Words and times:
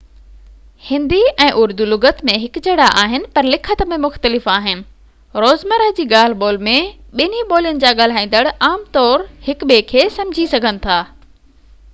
هندي 0.85 1.17
۽ 1.47 1.49
اردو 1.63 1.85
لُغت 1.89 2.21
۾ 2.29 2.37
هڪجهڙا 2.45 2.87
آهن 3.01 3.27
پر 3.35 3.49
لکت 3.55 3.83
۾ 3.91 3.99
مختلف 4.07 4.47
آهن 4.55 4.81
روزمره 5.45 5.91
جي 6.01 6.07
ڳالهه 6.15 6.41
ٻولهه 6.45 6.67
۾ 6.71 6.75
ٻنهي 7.21 7.45
ٻولين 7.53 7.83
جا 7.87 7.95
ڳالهائيندڙ 8.03 8.43
عام 8.71 8.85
طور 8.99 9.27
هڪ 9.51 9.71
ٻئي 9.73 9.87
کي 9.95 10.07
سمجهي 10.19 10.51
سگهن 10.59 10.85
ٿا 10.91 11.01